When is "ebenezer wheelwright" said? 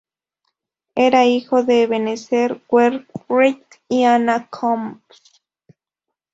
1.83-3.67